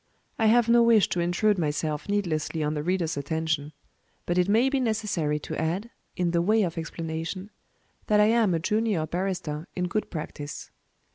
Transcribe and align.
I 0.39 0.47
have 0.47 0.67
no 0.67 0.81
wish 0.81 1.09
to 1.09 1.19
intrude 1.19 1.59
myself 1.59 2.09
needlessly 2.09 2.63
on 2.63 2.73
the 2.73 2.81
reader's 2.81 3.17
attention; 3.17 3.71
but 4.25 4.39
it 4.39 4.49
may 4.49 4.67
be 4.67 4.79
necessary 4.79 5.37
to 5.41 5.55
add, 5.61 5.91
in 6.15 6.31
the 6.31 6.41
way 6.41 6.63
of 6.63 6.75
explanation, 6.75 7.51
that 8.07 8.19
I 8.19 8.25
am 8.25 8.55
a 8.55 8.59
"junior" 8.59 9.05
barrister 9.05 9.67
in 9.75 9.87
good 9.87 10.09
practice. 10.09 10.71